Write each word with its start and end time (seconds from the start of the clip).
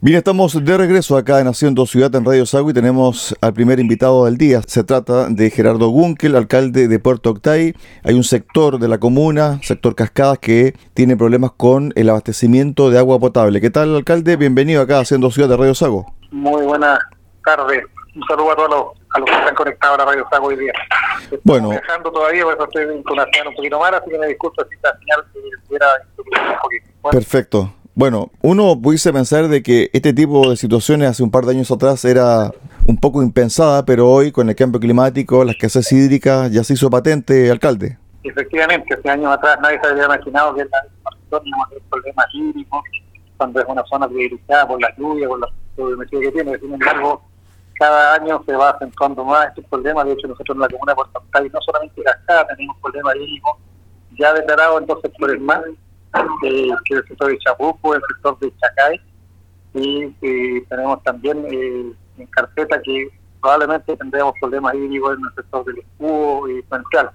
Bien, 0.00 0.18
estamos 0.18 0.64
de 0.64 0.76
regreso 0.76 1.16
acá 1.16 1.40
en 1.40 1.48
Haciendo 1.48 1.84
Ciudad 1.84 2.14
en 2.14 2.24
Radio 2.24 2.46
Sago 2.46 2.70
y 2.70 2.72
tenemos 2.72 3.34
al 3.40 3.52
primer 3.52 3.80
invitado 3.80 4.26
del 4.26 4.38
día. 4.38 4.60
Se 4.64 4.84
trata 4.84 5.26
de 5.28 5.50
Gerardo 5.50 5.88
Gunkel, 5.88 6.36
alcalde 6.36 6.86
de 6.86 7.00
Puerto 7.00 7.30
Octay. 7.30 7.74
Hay 8.04 8.14
un 8.14 8.22
sector 8.22 8.78
de 8.78 8.86
la 8.86 8.98
comuna, 8.98 9.58
sector 9.60 9.96
Cascadas, 9.96 10.38
que 10.38 10.74
tiene 10.94 11.16
problemas 11.16 11.50
con 11.56 11.92
el 11.96 12.10
abastecimiento 12.10 12.90
de 12.90 12.98
agua 13.00 13.18
potable. 13.18 13.60
¿Qué 13.60 13.70
tal, 13.70 13.96
alcalde? 13.96 14.36
Bienvenido 14.36 14.82
acá 14.82 14.98
a 14.98 15.00
Haciendo 15.00 15.32
Ciudad 15.32 15.48
de 15.48 15.56
Radio 15.56 15.74
Sago. 15.74 16.06
Muy 16.30 16.64
buenas 16.64 17.00
tardes. 17.44 17.82
Un 18.14 18.22
saludo 18.28 18.52
a 18.52 18.54
todos 18.54 18.70
los, 18.70 18.84
a 19.14 19.18
los 19.18 19.28
que 19.28 19.36
están 19.36 19.54
conectados 19.56 19.98
a 19.98 20.04
la 20.04 20.12
Radio 20.12 20.26
Sago 20.30 20.46
hoy 20.46 20.56
día. 20.58 20.72
Estoy 21.24 21.40
bueno. 21.42 21.70
viajando 21.70 22.12
todavía, 22.12 22.44
por 22.44 22.54
eso 22.54 22.64
estoy 22.66 23.02
con 23.02 23.14
una 23.14 23.24
señal 23.24 23.48
un 23.48 23.54
poquito 23.56 23.80
más, 23.80 23.92
así 23.94 24.10
que 24.10 24.18
me 24.18 24.28
disculpo 24.28 24.62
si 24.62 24.76
la 24.80 24.96
señal 24.96 25.24
estuviera 25.60 25.86
un 26.16 26.60
poquito. 26.62 26.86
Bueno. 27.02 27.18
Perfecto. 27.18 27.74
Bueno, 27.98 28.30
uno 28.42 28.80
pudiese 28.80 29.12
pensar 29.12 29.48
de 29.48 29.60
que 29.60 29.90
este 29.92 30.12
tipo 30.12 30.50
de 30.50 30.56
situaciones 30.56 31.08
hace 31.08 31.24
un 31.24 31.32
par 31.32 31.44
de 31.44 31.50
años 31.50 31.68
atrás 31.72 32.04
era 32.04 32.52
un 32.86 32.96
poco 32.96 33.24
impensada, 33.24 33.84
pero 33.84 34.08
hoy 34.08 34.30
con 34.30 34.48
el 34.48 34.54
cambio 34.54 34.78
climático, 34.78 35.42
la 35.42 35.50
escasez 35.50 35.90
hídrica, 35.90 36.46
ya 36.46 36.62
se 36.62 36.74
hizo 36.74 36.88
patente, 36.90 37.50
alcalde. 37.50 37.98
Efectivamente, 38.22 38.94
hace 38.94 39.10
años 39.10 39.32
atrás 39.32 39.58
nadie 39.60 39.80
se 39.82 39.88
había 39.88 40.04
imaginado 40.04 40.54
que 40.54 40.64
la 40.66 40.86
íbamos 41.28 41.66
a 41.66 41.68
tener 41.70 41.82
problemas 41.90 42.26
hídricos 42.34 42.82
cuando 43.36 43.60
es 43.60 43.66
una 43.66 43.84
zona 43.86 44.06
privilegiada 44.06 44.68
por 44.68 44.80
la 44.80 44.94
lluvia, 44.96 45.26
por 45.26 45.40
la 45.40 45.48
pluviometría 45.74 46.20
que 46.20 46.30
tiene. 46.30 46.58
Sin 46.60 46.74
embargo, 46.74 47.20
cada 47.80 48.14
año 48.14 48.40
se 48.46 48.52
va 48.52 48.70
acentuando 48.70 49.24
más 49.24 49.48
estos 49.48 49.64
problemas. 49.64 50.06
De 50.06 50.12
hecho, 50.12 50.28
nosotros 50.28 50.54
en 50.54 50.60
la 50.60 50.68
comuna 50.68 50.92
de 50.92 50.94
Puerto 50.94 51.20
no 51.52 51.60
solamente 51.62 52.02
Cascada, 52.04 52.46
tenemos 52.46 52.76
problemas 52.80 53.16
hídricos 53.16 53.56
ya 54.16 54.32
declarados 54.34 54.82
en 54.82 54.86
dos 54.86 55.00
sectores 55.02 55.40
más 56.24 56.38
que 56.42 56.66
es 56.66 56.72
el 56.90 57.08
sector 57.08 57.30
de 57.30 57.38
Chapuco, 57.38 57.94
el 57.94 58.02
sector 58.08 58.38
de 58.38 58.52
Chacay, 58.56 59.00
y 59.74 60.60
tenemos 60.62 61.02
también 61.02 61.44
eh, 61.50 61.92
en 62.18 62.26
carpeta 62.26 62.80
que 62.82 63.08
probablemente 63.40 63.96
tendremos 63.96 64.34
problemas 64.40 64.74
hídricos 64.74 65.16
en 65.16 65.24
el 65.24 65.34
sector 65.34 65.64
del 65.64 65.78
escudo 65.78 66.48
y 66.48 66.62
Puental. 66.62 67.10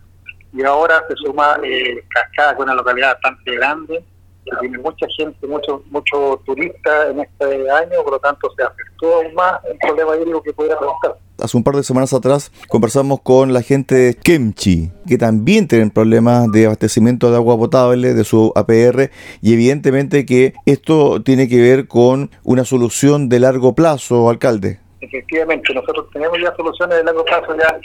Y 0.53 0.63
ahora 0.63 1.03
se 1.07 1.15
suma 1.15 1.57
eh, 1.63 2.03
Cascada, 2.09 2.55
con 2.55 2.65
una 2.65 2.75
localidad 2.75 3.13
bastante 3.13 3.55
grande, 3.55 4.05
que 4.45 4.57
tiene 4.59 4.77
mucha 4.77 5.07
gente, 5.17 5.47
mucho 5.47 5.83
mucho 5.89 6.41
turista 6.45 7.09
en 7.09 7.21
este 7.21 7.69
año, 7.71 8.03
por 8.03 8.13
lo 8.13 8.19
tanto 8.19 8.51
se 8.55 8.63
afectó 8.63 9.15
aún 9.15 9.33
más 9.33 9.63
el 9.65 9.77
problema 9.79 10.15
hídrico 10.17 10.43
que 10.43 10.53
pudiera 10.53 10.77
preguntar 10.77 11.17
hace 11.43 11.57
un 11.57 11.63
par 11.63 11.75
de 11.75 11.83
semanas 11.83 12.13
atrás 12.13 12.51
conversamos 12.69 13.19
con 13.21 13.51
la 13.51 13.61
gente 13.61 13.95
de 13.95 14.13
Kemchi, 14.15 14.91
que 15.05 15.17
también 15.17 15.67
tienen 15.67 15.91
problemas 15.91 16.49
de 16.51 16.65
abastecimiento 16.65 17.29
de 17.29 17.35
agua 17.35 17.57
potable 17.57 18.13
de 18.13 18.23
su 18.23 18.53
APR 18.55 19.11
y 19.41 19.53
evidentemente 19.53 20.25
que 20.25 20.53
esto 20.65 21.21
tiene 21.21 21.49
que 21.49 21.61
ver 21.61 21.87
con 21.87 22.31
una 22.43 22.63
solución 22.63 23.27
de 23.27 23.41
largo 23.41 23.75
plazo, 23.75 24.29
alcalde. 24.29 24.79
Efectivamente, 25.01 25.73
nosotros 25.73 26.07
tenemos 26.13 26.37
ya 26.41 26.55
soluciones 26.55 26.97
de 26.97 27.03
largo 27.03 27.25
plazo 27.25 27.57
ya 27.57 27.77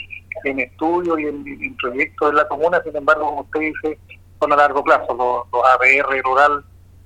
en 0.45 0.59
estudio 0.61 1.19
y 1.19 1.25
en, 1.25 1.75
proyectos 1.75 2.31
de 2.31 2.37
la 2.37 2.47
comuna, 2.47 2.81
sin 2.81 2.95
embargo, 2.95 3.25
como 3.25 3.41
usted 3.41 3.59
dice, 3.59 3.99
son 4.39 4.53
a 4.53 4.55
largo 4.55 4.81
plazo. 4.85 5.13
Los, 5.13 5.63
APR 5.73 6.21
rural, 6.23 6.63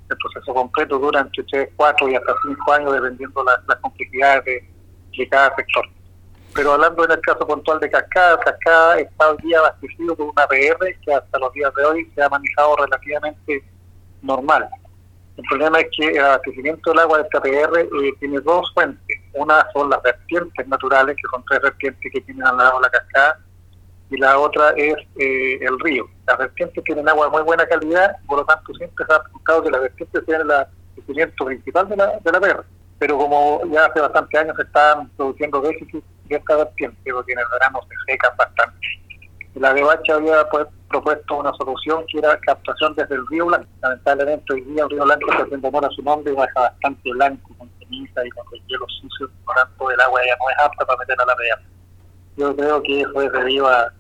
el 0.07 0.17
proceso 0.17 0.53
completo 0.53 0.99
dura 0.99 1.21
entre 1.21 1.43
3, 1.45 1.69
4 1.75 2.09
y 2.09 2.15
hasta 2.15 2.33
5 2.45 2.73
años, 2.73 2.93
dependiendo 2.93 3.43
las, 3.43 3.57
las 3.67 3.77
complejidades 3.79 4.45
de 5.17 5.29
cada 5.29 5.55
sector. 5.55 5.83
Pero 6.55 6.73
hablando 6.73 7.03
en 7.03 7.11
el 7.11 7.21
caso 7.21 7.47
puntual 7.47 7.79
de 7.79 7.89
Cascada, 7.89 8.39
Cascada 8.39 8.99
está 8.99 9.31
hoy 9.31 9.37
día 9.43 9.59
abastecido 9.59 10.15
por 10.15 10.27
una 10.27 10.47
PR 10.47 10.95
que 11.03 11.13
hasta 11.13 11.39
los 11.39 11.51
días 11.53 11.73
de 11.75 11.83
hoy 11.83 12.11
se 12.13 12.21
ha 12.21 12.29
manejado 12.29 12.75
relativamente 12.75 13.63
normal. 14.21 14.69
El 15.35 15.43
problema 15.45 15.79
es 15.79 15.87
que 15.97 16.09
el 16.09 16.23
abastecimiento 16.23 16.91
del 16.91 16.99
agua 16.99 17.17
de 17.17 17.23
esta 17.23 17.41
PR 17.41 17.79
eh, 17.79 18.13
tiene 18.19 18.39
dos 18.41 18.71
fuentes. 18.75 19.17
Una 19.33 19.65
son 19.73 19.89
las 19.89 20.03
vertientes 20.03 20.67
naturales, 20.67 21.15
que 21.15 21.27
son 21.31 21.43
tres 21.49 21.61
vertientes 21.61 22.11
que 22.13 22.21
tienen 22.21 22.45
al 22.45 22.57
lado 22.57 22.75
de 22.75 22.81
la 22.81 22.89
cascada, 22.91 23.39
y 24.11 24.17
la 24.17 24.37
otra 24.37 24.69
es 24.77 24.95
eh, 25.17 25.57
el 25.59 25.79
río. 25.79 26.07
Las 26.27 26.37
vertientes 26.37 26.83
tienen 26.83 27.09
agua 27.09 27.25
de 27.25 27.31
muy 27.31 27.41
buena 27.41 27.65
calidad, 27.65 28.15
por 28.27 28.39
lo 28.39 28.45
tanto 28.45 28.75
siempre 28.75 29.03
se 29.07 29.11
ha 29.11 29.15
apuntado 29.15 29.63
que 29.63 29.71
las 29.71 29.81
vertientes 29.81 30.23
sean 30.23 30.41
el 30.41 30.51
abastecimiento 30.51 31.45
principal 31.45 31.89
de 31.89 31.95
la, 31.95 32.19
de 32.23 32.31
la 32.31 32.39
PR. 32.39 32.63
Pero 32.99 33.17
como 33.17 33.61
ya 33.71 33.85
hace 33.85 34.01
bastantes 34.01 34.39
años 34.39 34.55
se 34.55 34.61
están 34.61 35.09
produciendo 35.17 35.61
déficits 35.61 36.05
de 36.33 36.39
esta 36.39 36.55
vertiente, 36.57 37.13
porque 37.13 37.33
en 37.33 37.39
el 37.39 37.45
verano 37.51 37.79
se 37.87 38.11
secan 38.11 38.35
bastante. 38.37 38.87
La 39.55 39.73
de 39.73 39.83
Bacha 39.83 40.15
había 40.15 40.49
pues, 40.49 40.67
propuesto 40.89 41.35
una 41.35 41.53
solución 41.53 42.03
que 42.07 42.17
era 42.17 42.39
captación 42.39 42.95
desde 42.95 43.15
el 43.15 43.27
río 43.27 43.45
Blanco. 43.45 43.67
Lamentablemente 43.81 44.53
hoy 44.53 44.61
día 44.61 44.83
el 44.83 44.89
río 44.89 45.03
Blanco 45.03 45.27
se 45.49 45.57
demora 45.57 45.89
su 45.89 46.01
nombre 46.01 46.33
y 46.33 46.35
baja 46.35 46.59
bastante 46.59 47.11
blanco, 47.11 47.53
con 47.57 47.69
ceniza 47.79 48.25
y 48.25 48.29
con 48.31 48.45
el 48.51 48.65
hielo 48.65 48.85
sucio, 48.89 49.29
por 49.45 49.55
tanto 49.55 49.91
el 49.91 50.01
agua 50.01 50.21
ya 50.25 50.35
no 50.37 50.49
es 50.49 50.57
apta 50.59 50.85
para 50.85 50.99
meter 50.99 51.21
a 51.21 51.25
la 51.25 51.35
PR. 51.35 51.61
Yo 52.35 52.55
creo 52.55 52.81
que 52.81 53.01
eso 53.01 53.21
es 53.21 53.31
debido 53.31 53.67
a, 53.67 53.93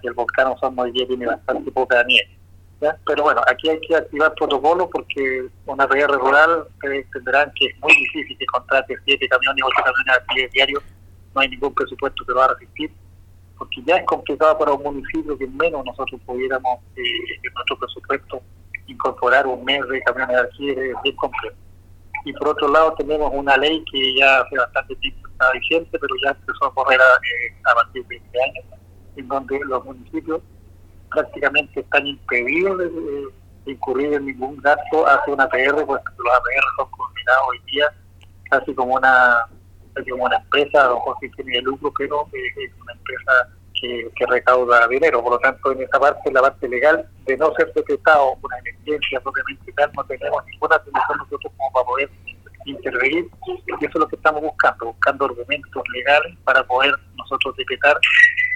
que 0.00 0.08
el 0.08 0.14
volcán 0.14 0.52
hoy 0.76 0.92
día 0.92 1.06
tiene 1.06 1.26
bastante 1.26 1.70
poca 1.70 2.02
nieve. 2.02 2.38
Pero 3.06 3.22
bueno, 3.22 3.40
aquí 3.46 3.70
hay 3.70 3.80
que 3.80 3.94
activar 3.94 4.34
protocolo 4.34 4.90
porque 4.90 5.46
una 5.66 5.86
PR 5.86 6.10
rural 6.18 6.64
entenderán 6.82 7.52
que 7.54 7.66
es 7.66 7.78
muy 7.78 7.94
difícil 7.94 8.36
que 8.36 8.46
contrate 8.46 8.96
siete 9.04 9.28
camiones, 9.28 9.62
ocho 9.64 9.84
camiones 9.84 10.16
aquí 10.18 10.46
diarios 10.52 10.82
no 11.34 11.40
hay 11.40 11.48
ningún 11.48 11.74
presupuesto 11.74 12.24
que 12.24 12.32
lo 12.32 12.38
va 12.38 12.44
a 12.46 12.54
resistir, 12.54 12.92
porque 13.58 13.82
ya 13.86 13.96
es 13.96 14.06
complicado 14.06 14.58
para 14.58 14.72
un 14.72 14.82
municipio 14.82 15.36
que 15.38 15.46
menos 15.46 15.84
nosotros 15.84 16.20
pudiéramos 16.26 16.80
eh, 16.96 17.02
en 17.42 17.54
nuestro 17.54 17.78
presupuesto 17.78 18.42
incorporar 18.86 19.46
un 19.46 19.64
mes 19.64 19.80
de 19.88 20.02
camiones 20.02 20.36
de 20.36 20.42
alquiler 20.42 20.78
es 20.78 20.96
bien 21.02 21.16
complejo. 21.16 21.56
Y 22.24 22.32
por 22.34 22.48
otro 22.48 22.68
lado 22.68 22.94
tenemos 22.94 23.30
una 23.34 23.56
ley 23.56 23.84
que 23.90 24.16
ya 24.16 24.40
hace 24.40 24.56
bastante 24.56 24.94
tiempo 24.96 25.28
está 25.28 25.50
vigente, 25.52 25.98
pero 25.98 26.14
ya 26.24 26.30
empezó 26.30 26.66
a 26.66 26.74
correr 26.74 27.00
a, 27.00 27.04
eh, 27.04 27.54
a 27.70 27.74
partir 27.74 28.06
de 28.06 28.16
este 28.16 28.42
año, 28.42 28.62
en 29.16 29.28
donde 29.28 29.60
los 29.66 29.84
municipios 29.84 30.40
prácticamente 31.10 31.80
están 31.80 32.06
impedidos 32.06 32.78
de, 32.78 33.28
incurrir 33.64 34.12
en 34.14 34.26
ningún 34.26 34.56
gasto 34.60 35.06
hacia 35.06 35.32
una 35.32 35.44
APR, 35.44 35.86
pues 35.86 36.02
los 36.18 36.34
APR 36.34 36.64
son 36.76 36.90
combinados 36.90 37.44
hoy 37.48 37.60
día 37.72 37.86
casi 38.50 38.74
como 38.74 38.96
una 38.96 39.46
como 40.08 40.24
una 40.24 40.36
empresa, 40.36 40.92
o 40.92 41.16
sin 41.20 41.32
tiene 41.32 41.60
lucro, 41.62 41.92
pero 41.96 42.28
eh, 42.32 42.64
es 42.64 42.72
una 42.80 42.92
empresa 42.92 43.48
que, 43.80 44.26
recauda 44.26 44.86
dinero. 44.88 45.22
Por 45.22 45.32
lo 45.32 45.38
tanto, 45.40 45.72
en 45.72 45.82
esa 45.82 45.98
parte, 45.98 46.32
la 46.32 46.42
parte 46.42 46.68
legal, 46.68 47.06
de 47.26 47.36
no 47.36 47.52
ser 47.54 47.72
decretado 47.72 48.34
una 48.42 48.58
emergencia 48.58 49.20
propiamente 49.20 49.72
tal, 49.72 49.90
no 49.94 50.04
tenemos 50.04 50.44
ninguna 50.46 50.76
atención 50.76 51.18
nosotros 51.18 51.52
como 51.56 51.72
para 51.72 51.86
poder 51.86 52.10
intervenir. 52.64 53.26
Y 53.46 53.84
eso 53.84 53.88
es 53.88 53.94
lo 53.94 54.08
que 54.08 54.16
estamos 54.16 54.42
buscando, 54.42 54.86
buscando 54.86 55.24
argumentos 55.24 55.82
legales 55.92 56.36
para 56.44 56.64
poder 56.64 56.94
nosotros 57.16 57.56
decretar 57.56 57.98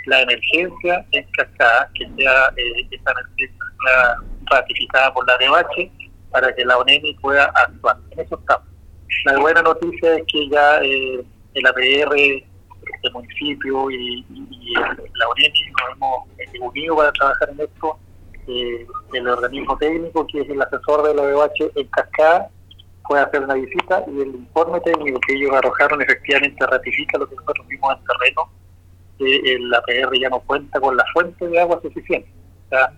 la 0.07 0.23
emergencia 0.23 1.05
en 1.13 1.27
Cascada, 1.33 1.91
que 1.95 2.09
sea 2.17 2.53
eh, 2.57 2.89
esta 2.91 3.11
emergencia 3.11 4.19
ratificada 4.51 5.13
por 5.13 5.27
la 5.27 5.37
DEBACHE, 5.39 5.91
para 6.31 6.55
que 6.55 6.65
la 6.65 6.79
ONEMI 6.79 7.15
pueda 7.15 7.47
actuar. 7.47 7.97
En 8.11 8.21
eso 8.21 8.39
estamos. 8.39 8.66
La 9.27 9.37
buena 9.41 9.61
noticia 9.61 10.19
es 10.19 10.23
que 10.33 10.49
ya 10.49 10.79
eh, 10.83 11.21
el 11.55 11.67
APR, 11.67 12.17
el 12.17 13.13
municipio 13.13 13.91
y, 13.91 14.25
la 14.31 15.29
UNEMI 15.29 15.61
nos 15.73 15.97
hemos 15.97 16.29
eh, 16.39 16.61
unido 16.61 16.95
para 16.95 17.11
trabajar 17.11 17.51
en 17.51 17.61
esto. 17.61 17.99
Eh, 18.47 18.87
el 19.15 19.29
organismo 19.29 19.77
técnico, 19.79 20.25
que 20.29 20.43
es 20.43 20.49
el 20.49 20.63
asesor 20.63 21.09
de 21.09 21.15
la 21.15 21.23
OEH 21.23 21.73
en 21.75 21.89
Cascada, 21.89 22.51
puede 23.09 23.25
hacer 23.25 23.43
una 23.43 23.55
visita 23.55 24.05
y 24.07 24.21
el 24.21 24.29
informe 24.29 24.79
técnico 24.83 25.19
que 25.27 25.35
ellos 25.35 25.51
arrojaron 25.55 26.03
efectivamente 26.03 26.65
ratifica 26.65 27.19
lo 27.19 27.29
que 27.29 27.35
nosotros 27.35 27.67
vimos 27.67 27.97
en 27.99 28.05
terreno, 28.05 28.49
que 29.19 29.55
el 29.55 29.75
APR 29.75 30.21
ya 30.21 30.29
no 30.29 30.39
cuenta 30.39 30.79
con 30.79 30.97
la 30.97 31.05
fuente 31.13 31.49
de 31.49 31.61
agua 31.61 31.81
suficiente. 31.83 32.31
O 32.67 32.69
sea, 32.69 32.93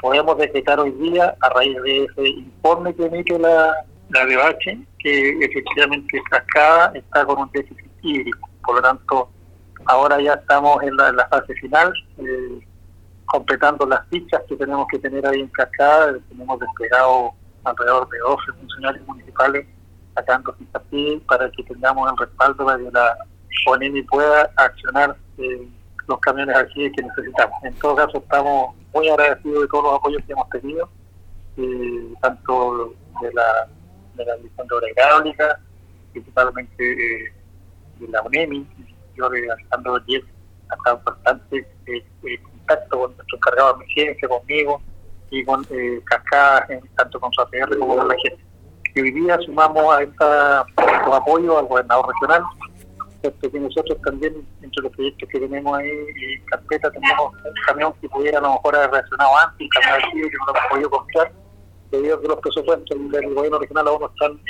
podemos 0.00 0.38
decretar 0.38 0.80
hoy 0.80 0.92
día, 0.92 1.36
a 1.38 1.48
raíz 1.50 1.76
de 1.82 2.04
ese 2.04 2.28
informe 2.28 2.94
que 2.94 3.04
emite 3.04 3.38
la, 3.38 3.74
la 4.10 4.24
DBH, 4.24 4.86
que 4.98 5.38
efectivamente 5.44 6.22
Cascada 6.30 6.92
está 6.94 7.24
con 7.24 7.40
un 7.40 7.50
déficit 7.52 7.90
hídrico. 8.02 8.48
Por 8.64 8.76
lo 8.76 8.82
tanto, 8.82 9.30
ahora 9.86 10.20
ya 10.20 10.34
estamos 10.34 10.82
en 10.82 10.96
la, 10.96 11.28
fase 11.28 11.54
final, 11.54 11.92
eh, 12.18 12.60
completando 13.26 13.86
las 13.86 14.06
fichas 14.08 14.42
que 14.48 14.56
tenemos 14.56 14.86
que 14.88 14.98
tener 14.98 15.26
ahí 15.26 15.40
en 15.40 15.48
Cascada. 15.48 16.16
Tenemos 16.28 16.60
desplegado 16.60 17.32
alrededor 17.64 18.08
de 18.08 18.18
12 18.18 18.52
funcionarios 18.60 19.06
municipales 19.06 19.66
sacando 20.14 20.54
fichas 20.54 20.82
para 21.26 21.50
que 21.50 21.62
tengamos 21.64 22.10
el 22.10 22.16
respaldo 22.16 22.64
para 22.64 22.78
que 22.78 22.90
la 22.90 23.16
ONEMI 23.66 24.02
pueda 24.02 24.50
accionar 24.56 25.16
eh, 25.38 25.68
los 26.06 26.20
camiones 26.20 26.56
aquí 26.56 26.90
que 26.92 27.02
necesitamos. 27.02 27.56
En 27.64 27.74
todo 27.74 27.96
caso, 27.96 28.18
estamos 28.18 28.74
muy 28.94 29.08
agradecidos 29.08 29.62
de 29.62 29.68
todos 29.68 29.84
los 29.84 29.94
apoyos 29.94 30.22
que 30.26 30.32
hemos 30.32 30.48
tenido, 30.50 30.88
eh, 31.56 32.14
tanto 32.22 32.94
de 33.20 33.32
la 33.34 33.68
de 34.24 34.24
de 34.24 34.74
Obra 34.74 34.90
Hidráulica, 34.90 35.60
principalmente 36.12 36.92
eh, 36.92 37.32
de 37.98 38.08
la 38.08 38.22
UNEMI, 38.22 38.66
yo 39.16 39.28
de 39.28 39.50
Alejandro 39.50 39.98
Díez 40.00 40.24
ha 40.70 40.74
estado 40.74 41.00
bastante 41.04 41.58
eh, 41.86 42.04
eh, 42.24 42.42
contacto 42.42 42.98
con 42.98 43.16
nuestro 43.16 43.36
encargado 43.36 43.74
de 43.74 43.84
emergencia, 43.84 44.28
conmigo 44.28 44.80
y 45.30 45.44
con 45.44 45.66
eh, 45.70 46.00
Cascada, 46.04 46.66
tanto 46.96 47.20
con 47.20 47.32
su 47.32 47.40
APR 47.42 47.78
como 47.78 47.96
con 47.96 48.08
la 48.08 48.16
gente. 48.22 48.44
Y 48.94 49.00
hoy 49.00 49.10
día 49.12 49.38
sumamos 49.44 49.94
a 49.94 50.04
nuestro 50.04 51.14
apoyo 51.14 51.58
al 51.58 51.66
gobernador 51.66 52.06
regional, 52.14 52.42
que 53.22 53.58
nosotros 53.58 53.98
también, 54.04 54.46
entre 54.62 54.82
los 54.82 54.92
proyectos 54.92 55.28
que 55.28 55.40
tenemos 55.40 55.76
ahí 55.76 55.88
en 55.88 56.44
carpeta, 56.46 56.90
tenemos 56.90 57.32
un 57.32 57.54
camión 57.66 57.92
que 58.00 58.08
pudiera 58.08 58.38
a 58.38 58.42
lo 58.42 58.52
mejor 58.52 58.76
haber 58.76 58.90
reaccionado 58.90 59.30
antes, 59.38 59.60
un 59.60 59.68
camión 59.68 60.02
archivo 60.02 60.28
que 60.28 60.36
no 60.36 60.44
lo 60.46 60.58
hemos 60.58 60.70
podido 60.70 60.90
comprar, 60.90 61.32
debido 61.90 62.16
a 62.16 62.20
que 62.20 62.28
los 62.28 62.40
presupuestos 62.40 62.98
del 63.10 63.34
gobierno 63.34 63.58
regional 63.58 63.88
aún 63.88 64.00
no 64.00 64.08
están 64.08 64.40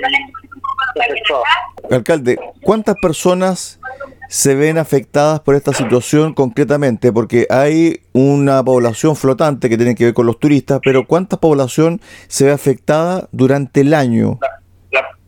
efectuados. 0.94 1.44
Alcalde, 1.90 2.38
¿cuántas 2.62 2.96
personas 3.00 3.80
se 4.28 4.54
ven 4.54 4.78
afectadas 4.78 5.40
por 5.40 5.54
esta 5.54 5.72
situación 5.72 6.34
concretamente? 6.34 7.12
Porque 7.12 7.46
hay 7.50 8.00
una 8.12 8.64
población 8.64 9.16
flotante 9.16 9.68
que 9.68 9.76
tiene 9.76 9.94
que 9.94 10.06
ver 10.06 10.14
con 10.14 10.26
los 10.26 10.38
turistas, 10.38 10.80
pero 10.82 11.06
¿cuánta 11.06 11.36
población 11.38 12.00
se 12.28 12.46
ve 12.46 12.52
afectada 12.52 13.28
durante 13.32 13.80
el 13.80 13.94
año? 13.94 14.38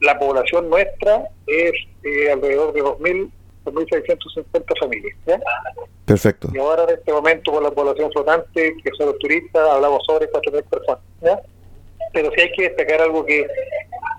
La, 0.00 0.18
población 0.18 0.70
nuestra 0.70 1.24
es 1.46 1.72
eh, 2.04 2.30
alrededor 2.32 2.72
de 2.72 2.82
2.000 2.82 3.30
2.650 3.70 4.78
familias. 4.78 5.16
Perfecto. 6.04 6.48
Y 6.52 6.58
ahora 6.58 6.84
en 6.84 6.90
este 6.90 7.12
momento 7.12 7.52
con 7.52 7.62
la 7.62 7.70
población 7.70 8.10
flotante, 8.12 8.74
que 8.82 8.90
son 8.96 9.08
los 9.08 9.18
turistas, 9.18 9.68
hablamos 9.68 10.02
sobre 10.06 10.30
4.000 10.30 10.64
personas. 10.64 11.40
Pero 12.12 12.30
sí 12.34 12.40
hay 12.40 12.52
que 12.52 12.62
destacar 12.64 13.02
algo 13.02 13.24
que 13.24 13.46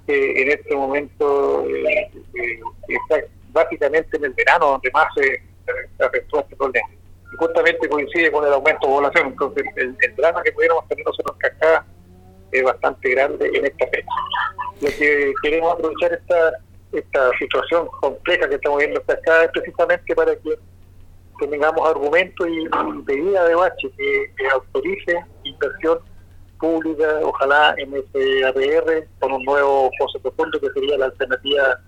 en 0.07 0.49
este 0.49 0.75
momento 0.75 1.65
eh, 1.67 2.11
eh, 2.35 2.59
está 2.87 3.23
básicamente 3.51 4.17
en 4.17 4.25
el 4.25 4.33
verano 4.33 4.71
donde 4.71 4.89
más 4.91 5.07
se, 5.15 5.41
afectó 6.03 6.39
este 6.39 6.55
problema. 6.55 6.87
Y 7.31 7.35
justamente 7.37 7.87
coincide 7.87 8.31
con 8.31 8.45
el 8.45 8.53
aumento 8.53 8.87
de 8.87 8.93
población, 8.93 9.27
entonces 9.27 9.63
el, 9.75 9.95
drama 10.15 10.41
que 10.41 10.51
pudiéramos 10.51 10.87
tener 10.87 11.05
nosotros 11.05 11.35
en 11.35 11.49
Cascada 11.49 11.85
es 12.51 12.63
bastante 12.63 13.09
grande 13.11 13.51
en 13.53 13.65
esta 13.65 13.87
fecha. 13.87 14.07
Lo 14.81 14.87
que 14.89 15.33
queremos 15.43 15.73
aprovechar 15.73 16.13
esta 16.13 16.59
esta 16.91 17.29
situación 17.37 17.87
compleja 18.01 18.49
que 18.49 18.55
estamos 18.55 18.79
viendo 18.79 18.99
hasta 18.99 19.13
acá 19.13 19.43
es 19.43 19.51
precisamente 19.51 20.15
para 20.15 20.35
que 20.35 20.57
tengamos 21.39 21.87
argumentos 21.87 22.47
y, 22.47 22.67
medidas 23.05 23.47
de 23.47 23.55
bache 23.55 23.89
que, 23.95 24.47
autorice 24.51 25.23
inversión 25.43 25.99
pública, 26.59 27.05
ojalá 27.23 27.73
en 27.77 27.93
ese 27.93 28.45
APR, 28.45 29.07
con 29.19 29.33
un 29.33 29.43
nuevo 29.43 29.89
pozo 29.97 30.19
profundo 30.19 30.59
que 30.59 30.69
sería 30.73 30.97
la 30.97 31.05
alternativa 31.05 31.79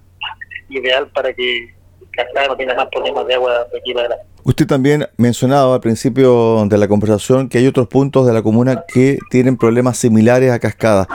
ideal 0.70 1.08
para 1.14 1.34
que 1.34 1.74
acá 2.18 2.48
no 2.48 2.56
tenga 2.56 2.74
más 2.76 2.88
problemas 2.88 3.28
de 3.28 3.34
agua 3.36 3.68
de 3.72 3.78
aquí 3.78 3.94
para 3.94 4.08
adelante. 4.08 4.32
Usted 4.44 4.66
también 4.66 5.08
mencionaba 5.18 5.76
al 5.76 5.82
principio 5.82 6.66
de 6.66 6.78
la 6.78 6.88
conversación 6.88 7.48
que 7.48 7.60
hay 7.60 7.68
otros 7.68 7.88
puntos 7.88 8.26
de 8.26 8.34
la 8.34 8.42
comuna 8.42 8.86
que 8.92 9.20
tienen 9.30 9.56
problemas 9.56 9.98
similares 9.98 10.52
a 10.52 10.60
Cascada. 10.60 11.08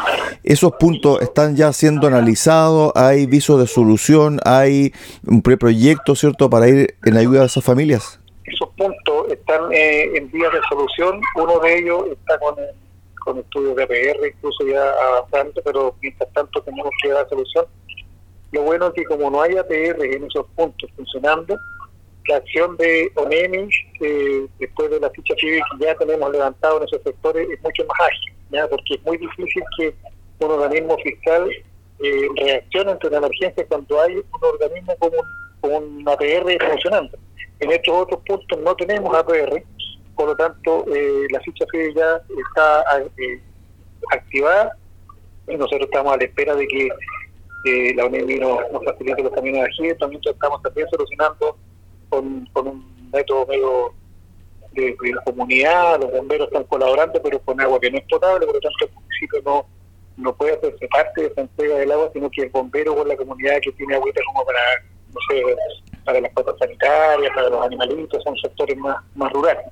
¿Esos 0.45 0.73
puntos 0.79 1.21
están 1.23 1.57
ya 1.57 1.73
siendo 1.73 2.07
analizados? 2.07 2.93
¿Hay 2.95 3.27
visos 3.27 3.59
de 3.59 3.67
solución? 3.67 4.39
¿Hay 4.45 4.93
un 5.27 5.43
preproyecto, 5.43 6.15
cierto, 6.15 6.49
para 6.49 6.69
ir 6.69 6.95
en 7.05 7.17
ayuda 7.17 7.41
de 7.41 7.47
esas 7.47 7.65
familias? 7.65 8.21
Esos 8.45 8.69
puntos 8.77 9.33
están 9.33 9.73
eh, 9.73 10.17
en 10.17 10.31
vías 10.31 10.53
de 10.53 10.61
solución. 10.69 11.21
Uno 11.35 11.59
de 11.59 11.79
ellos 11.79 12.05
está 12.13 12.39
con, 12.39 12.55
con 13.27 13.39
estudios 13.39 13.75
de 13.75 13.83
APR, 13.83 14.27
incluso 14.29 14.65
ya 14.67 14.89
avanzando, 15.09 15.61
pero 15.65 15.97
mientras 16.01 16.33
tanto 16.33 16.63
tenemos 16.63 16.91
que 17.03 17.09
dar 17.09 17.29
solución. 17.29 17.67
Lo 18.53 18.63
bueno 18.63 18.87
es 18.87 18.95
que 18.95 19.05
como 19.05 19.29
no 19.29 19.43
hay 19.43 19.57
APR 19.57 20.05
en 20.05 20.25
esos 20.25 20.47
puntos 20.55 20.89
funcionando, 20.97 21.59
la 22.29 22.37
acción 22.37 22.77
de 22.77 23.11
ONEMI, 23.17 23.69
después 24.61 24.91
de 24.91 25.01
la 25.01 25.11
ficha 25.11 25.35
civil 25.37 25.61
que 25.79 25.85
ya 25.85 25.95
tenemos 25.97 26.31
levantado 26.31 26.79
en 26.79 26.85
esos 26.85 27.03
sectores, 27.03 27.49
es 27.51 27.61
mucho 27.63 27.85
más 27.87 28.01
ágil, 28.01 28.33
¿ya? 28.51 28.69
porque 28.69 28.95
es 28.95 29.03
muy 29.05 29.19
difícil 29.19 29.63
que 29.77 29.95
un 30.39 30.51
organismo 30.53 30.97
fiscal 30.99 31.51
eh, 31.99 32.29
reaccione 32.37 32.93
ante 32.93 33.09
una 33.09 33.19
emergencia 33.19 33.67
cuando 33.67 34.01
hay 34.01 34.17
un 34.17 34.25
organismo 34.41 34.95
como 34.99 35.77
un, 35.77 36.09
APR 36.09 36.71
funcionando. 36.71 37.19
En 37.59 37.73
estos 37.73 37.95
otros 37.95 38.21
puntos 38.25 38.59
no 38.61 38.75
tenemos 38.77 39.15
APR, 39.17 39.65
por 40.17 40.29
lo 40.29 40.37
tanto 40.37 40.85
eh, 40.95 41.27
la 41.31 41.41
ficha 41.41 41.65
civil 41.71 41.95
ya 41.95 42.21
está 42.47 42.85
eh, 43.19 43.41
activada 44.13 44.77
y 45.49 45.57
nosotros 45.57 45.83
estamos 45.83 46.15
a 46.15 46.17
la 46.17 46.25
espera 46.25 46.55
de 46.55 46.67
que 46.67 46.89
la 47.95 48.05
ONEMI 48.07 48.37
nos, 48.37 48.61
facilite 48.85 49.23
los 49.23 49.33
caminos 49.33 49.61
de 49.61 49.67
aquí, 49.67 49.99
también 49.99 50.21
estamos 50.25 50.63
también 50.63 50.89
solucionando 50.89 51.57
con, 52.09 52.49
un 52.55 53.11
método 53.13 53.47
medio 53.47 53.95
de, 54.73 54.97
la 55.13 55.23
comunidad, 55.23 56.01
los 56.01 56.13
bomberos 56.13 56.49
están 56.49 56.65
colaborando, 56.65 57.21
pero 57.23 57.41
con 57.41 57.61
agua 57.61 57.81
que 57.81 57.91
no 57.91 57.99
es 57.99 58.05
potable, 58.09 58.47
por 58.47 58.55
lo 58.55 58.61
tanto 58.61 58.85
el 58.85 58.93
municipio 58.93 59.43
no, 59.45 59.67
no 60.17 60.37
puede 60.37 60.55
hacerse 60.55 60.87
parte 60.89 61.23
de 61.23 61.27
esa 61.29 61.41
entrega 61.41 61.79
del 61.79 61.93
agua, 61.93 62.11
sino 62.13 62.31
que 62.31 62.43
el 62.43 62.51
bombero 62.51 62.95
con 62.95 63.09
la 63.09 63.17
comunidad 63.17 63.59
que 63.63 63.73
tiene 63.73 63.97
agüita 63.97 64.21
como 64.27 64.45
para, 64.45 64.61
no 65.13 65.21
sé, 65.29 65.43
para 66.05 66.21
las 66.21 66.33
cosas 66.35 66.55
sanitarias, 66.59 67.35
para 67.35 67.49
los 67.49 67.65
animalitos, 67.65 68.23
son 68.23 68.37
sectores 68.37 68.77
más, 68.77 68.97
más 69.15 69.33
rurales. 69.33 69.65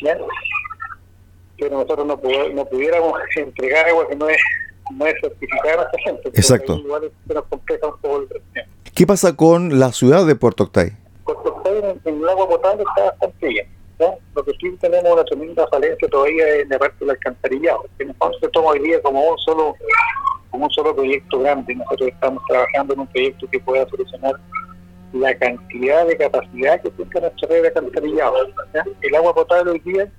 Pero 0.00 1.70
nosotros 1.70 2.06
no, 2.06 2.20
no 2.54 2.64
pudiéramos 2.64 3.12
entregar 3.36 3.88
agua 3.88 4.08
que 4.08 4.16
no 4.16 4.28
es, 4.28 4.38
no 4.90 5.06
es 5.06 5.14
certificada 5.20 5.82
a 5.82 5.84
esta 5.86 5.98
gente. 5.98 6.28
Exacto. 6.28 6.76
Igual 6.76 7.12
se 7.26 7.34
nos 7.34 7.44
complica 7.44 7.86
un 7.86 7.98
poco 7.98 8.22
el 8.22 8.64
¿Qué 8.94 9.06
pasa 9.06 9.36
con 9.36 9.78
la 9.78 9.92
ciudad 9.92 10.26
de 10.26 10.34
Puerto 10.34 10.64
Octay? 10.64 10.92
en, 11.64 12.00
el 12.04 12.28
agua 12.28 12.48
potable 12.48 12.84
está 12.88 13.10
bastante 13.10 13.48
bien. 13.48 13.66
Lo 14.34 14.44
que 14.44 14.52
sí 14.60 14.76
tenemos 14.80 15.12
una 15.12 15.24
tremenda 15.24 15.66
falencia 15.68 16.08
todavía 16.08 16.56
en 16.56 16.68
la 16.68 16.78
parte 16.78 16.96
del 17.00 17.10
alcantarillado. 17.10 17.84
El 17.98 18.12
fondo 18.14 18.36
se 18.40 18.48
toma 18.48 18.70
hoy 18.70 18.80
día 18.80 19.00
como 19.00 19.20
un 19.20 19.38
solo 19.38 19.76
como 20.50 20.66
un 20.66 20.70
solo 20.72 20.94
proyecto 20.94 21.38
grande. 21.38 21.74
Nosotros 21.74 22.08
estamos 22.08 22.42
trabajando 22.48 22.94
en 22.94 23.00
un 23.00 23.06
proyecto 23.06 23.46
que 23.48 23.60
pueda 23.60 23.88
solucionar 23.88 24.34
la 25.12 25.36
cantidad 25.38 26.06
de 26.06 26.16
capacidad 26.16 26.80
que 26.80 26.90
tiene 26.90 27.20
nuestra 27.20 27.48
red 27.48 27.62
de 27.62 27.68
alcantarillado. 27.68 28.36
El 29.00 29.14
agua 29.14 29.34
potable 29.34 29.72
hoy 29.72 29.80
día, 29.80 30.10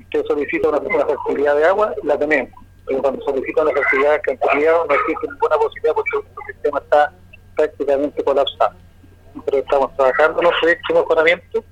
usted 0.00 0.24
solicita 0.26 0.68
una, 0.68 0.80
facilidad 0.80 1.56
de 1.56 1.64
agua, 1.64 1.94
la 2.02 2.18
tenemos. 2.18 2.50
Pero 2.86 3.02
cuando 3.02 3.24
solicita 3.24 3.62
una 3.62 3.72
facilidad 3.72 4.10
de 4.10 4.14
alcantarillado 4.16 4.86
no 4.86 4.94
existe 4.94 5.26
ninguna 5.28 5.56
posibilidad 5.56 5.94
porque 5.94 6.16
el 6.16 6.54
sistema 6.54 6.78
está 6.78 7.12
prácticamente 7.56 8.24
colapsado 8.24 8.74
pero 9.44 9.58
estamos 9.58 9.94
trabajando 9.96 10.40
en 10.40 10.44
los 10.44 10.54
proyectos 10.60 10.88
de 10.88 11.00
mejoramiento. 11.00 11.64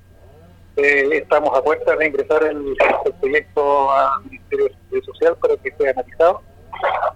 Eh, 0.77 1.09
estamos 1.11 1.57
a 1.57 1.61
puerta 1.61 1.95
de 1.95 2.07
ingresar 2.07 2.43
el, 2.43 2.75
proyecto 3.19 3.91
al 3.91 4.23
Ministerio 4.23 4.69
de 4.91 5.01
Social 5.01 5.35
para 5.37 5.57
que 5.57 5.71
sea 5.77 5.91
analizado 5.91 6.41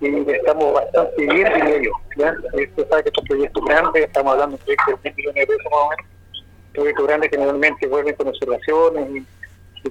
y 0.03 0.31
estamos 0.31 0.73
bastante 0.73 1.21
bien, 1.21 1.53
diría 1.53 1.81
yo. 1.81 1.91
¿ya? 2.17 2.35
Usted 2.53 2.89
sabe 2.89 3.03
que 3.03 3.09
estos 3.09 3.25
proyectos 3.27 3.65
grandes, 3.65 4.05
estamos 4.05 4.33
hablando 4.33 4.57
de 4.57 4.63
proyectos 4.63 5.03
de 5.03 5.09
10 5.09 5.17
millones 5.17 5.35
de 5.35 5.47
pesos 5.47 5.71
más 5.71 5.79
o 5.79 5.89
menos, 5.89 6.05
proyectos 6.73 7.07
grandes 7.07 7.29
generalmente 7.29 7.87
vuelven 7.87 8.15
con 8.15 8.27
observaciones 8.27 9.09
y, 9.15 9.25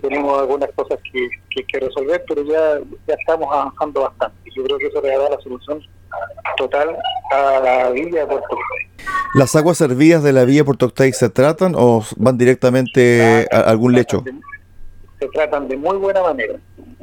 tenemos 0.00 0.40
algunas 0.40 0.70
cosas 0.72 0.98
que, 1.12 1.28
que 1.64 1.78
resolver, 1.78 2.24
pero 2.26 2.42
ya, 2.44 2.80
ya 3.06 3.14
estamos 3.14 3.46
avanzando 3.52 4.00
bastante. 4.00 4.50
Yo 4.56 4.64
creo 4.64 4.78
que 4.78 4.86
eso 4.86 5.02
le 5.02 5.10
da 5.10 5.28
la 5.28 5.38
solución 5.42 5.82
total 6.56 6.96
a 7.30 7.60
la 7.60 7.90
villa 7.90 8.20
de 8.20 8.26
Puerto 8.26 8.56
¿Las 9.34 9.54
aguas 9.54 9.76
servidas 9.76 10.22
de 10.22 10.32
la 10.32 10.46
vía 10.46 10.64
Puerto 10.64 10.86
Octay 10.86 11.12
se 11.12 11.28
tratan 11.28 11.74
o 11.76 12.02
van 12.16 12.38
directamente 12.38 13.46
a 13.52 13.60
algún 13.60 13.92
lecho? 13.92 14.24
se 15.22 15.28
tratan 15.28 15.68
de 15.68 15.76
muy 15.76 15.96
buena 15.98 16.22
manera. 16.22 16.54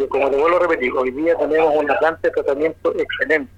Como 0.07 0.29
te 0.29 0.37
vuelvo 0.37 0.57
a 0.57 0.59
repetir, 0.61 0.93
hoy 0.93 1.11
día 1.11 1.35
tenemos 1.37 1.75
una 1.75 1.97
planta 1.99 2.19
de 2.23 2.31
tratamiento 2.31 2.93
excelente. 2.95 3.51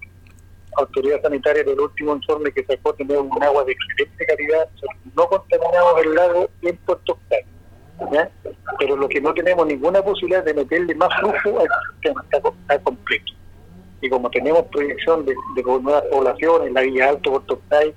Autoridad 0.78 1.22
sanitaria 1.22 1.64
del 1.64 1.80
último 1.80 2.16
informe 2.16 2.52
que 2.52 2.64
sacó 2.64 2.94
tenemos 2.94 3.28
un 3.30 3.44
agua 3.44 3.64
de 3.66 3.74
excelente 3.74 4.26
calidad. 4.26 4.68
No 5.16 5.28
contaminamos 5.28 6.02
el 6.04 6.16
lago 6.16 6.50
en 6.64 6.78
Puerto 6.78 7.14
Octay. 7.14 7.46
Pero 8.80 8.96
lo 8.96 9.08
que 9.08 9.22
no 9.22 9.34
tenemos 9.34 9.68
ninguna 9.68 10.02
posibilidad 10.02 10.44
de 10.44 10.56
meterle 10.56 10.96
más 10.96 11.10
flujo 11.20 11.60
al 11.60 11.68
sistema, 11.94 12.24
está 12.24 12.80
completo 12.80 13.34
y 14.02 14.10
como 14.10 14.30
tenemos 14.30 14.64
proyección 14.72 15.26
de, 15.26 15.36
nuevas 15.64 16.04
poblaciones, 16.12 16.74
la 16.74 16.82
Villa 16.82 17.10
Alto, 17.10 17.32
Puerto 17.32 17.54
Octay, 17.54 17.94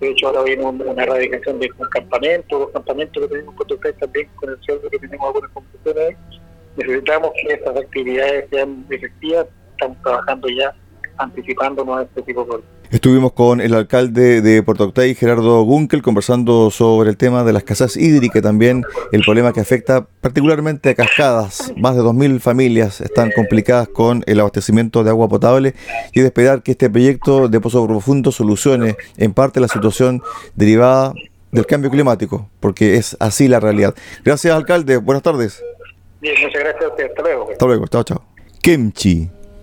de 0.00 0.10
hecho 0.10 0.28
ahora 0.28 0.42
viene 0.42 0.64
una 0.64 1.02
erradicación 1.02 1.60
de 1.60 1.70
un 1.78 1.88
campamento, 1.90 2.58
dos 2.58 2.70
campamentos 2.70 3.22
que 3.22 3.28
tenemos 3.28 3.52
en 3.52 3.56
Puerto 3.56 3.74
Octay 3.74 3.92
también 3.94 4.28
con 4.36 4.50
el 4.50 4.60
cielo 4.62 4.80
que 4.90 4.98
tenemos 4.98 5.26
algunas 5.26 5.50
conclusiones, 5.50 6.16
necesitamos 6.76 7.30
que 7.34 7.54
estas 7.54 7.76
actividades 7.76 8.46
sean 8.50 8.84
efectivas, 8.90 9.46
estamos 9.72 9.96
trabajando 10.02 10.48
ya 10.48 10.74
anticipándonos 11.18 11.98
a 11.98 12.02
este 12.02 12.22
tipo 12.22 12.40
de 12.42 12.46
problemas. 12.46 12.82
Estuvimos 12.92 13.32
con 13.32 13.62
el 13.62 13.72
alcalde 13.72 14.42
de 14.42 14.62
Puerto 14.62 14.84
Octay, 14.84 15.14
Gerardo 15.14 15.62
Gunkel, 15.62 16.02
conversando 16.02 16.70
sobre 16.70 17.08
el 17.08 17.16
tema 17.16 17.42
de 17.42 17.54
las 17.54 17.64
casas 17.64 17.96
hídricas 17.96 18.42
también 18.42 18.84
el 19.12 19.22
problema 19.22 19.54
que 19.54 19.60
afecta 19.60 20.06
particularmente 20.20 20.90
a 20.90 20.94
cascadas. 20.94 21.72
Más 21.78 21.96
de 21.96 22.02
2.000 22.02 22.38
familias 22.40 23.00
están 23.00 23.30
complicadas 23.34 23.88
con 23.88 24.22
el 24.26 24.40
abastecimiento 24.40 25.04
de 25.04 25.08
agua 25.10 25.26
potable 25.26 25.74
y 26.12 26.20
de 26.20 26.26
esperar 26.26 26.62
que 26.62 26.72
este 26.72 26.90
proyecto 26.90 27.48
de 27.48 27.60
Pozo 27.60 27.86
Profundo 27.86 28.30
solucione 28.30 28.96
en 29.16 29.32
parte 29.32 29.60
la 29.60 29.68
situación 29.68 30.20
derivada 30.54 31.14
del 31.50 31.64
cambio 31.64 31.90
climático, 31.90 32.50
porque 32.60 32.96
es 32.96 33.16
así 33.20 33.48
la 33.48 33.58
realidad. 33.58 33.94
Gracias, 34.22 34.54
alcalde. 34.54 34.98
Buenas 34.98 35.22
tardes. 35.22 35.62
Bien, 36.22 36.36
muchas 36.40 36.62
gracias 36.62 36.84
a 36.84 36.88
usted. 36.88 37.04
Hasta 37.10 37.22
luego. 37.22 37.50
Hasta 37.50 37.66
luego. 37.66 37.86
Chao, 37.88 38.04
chao. 38.04 38.22
Kemchi 38.62 39.28